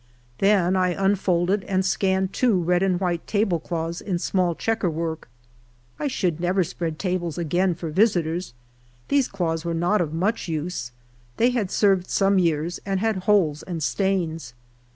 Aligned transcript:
Then 0.39 0.75
I 0.75 0.95
unfolded 0.95 1.63
and 1.65 1.85
scanned 1.85 2.33
two 2.33 2.59
red 2.59 2.81
and 2.81 2.99
white 2.99 3.27
tablecloths 3.27 4.01
in 4.01 4.17
small 4.17 4.55
checker 4.55 4.89
work. 4.89 5.29
I 5.99 6.07
should 6.07 6.39
never 6.39 6.63
spread 6.63 6.97
tables 6.97 7.37
again 7.37 7.75
for 7.75 7.91
visitors; 7.91 8.55
these 9.09 9.27
cloths 9.27 9.63
were 9.63 9.75
not 9.75 10.01
of 10.01 10.11
much 10.11 10.47
use; 10.47 10.91
they 11.37 11.51
had 11.51 11.69
served 11.69 12.09
some 12.09 12.39
years, 12.39 12.79
and 12.83 12.99
had 12.99 13.25
holes 13.25 13.61
and 13.61 13.83
stains. 13.83 14.55